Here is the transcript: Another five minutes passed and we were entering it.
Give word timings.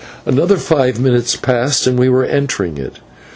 Another 0.25 0.57
five 0.57 0.99
minutes 0.99 1.35
passed 1.35 1.85
and 1.85 1.99
we 1.99 2.09
were 2.09 2.25
entering 2.25 2.79
it. 2.79 2.97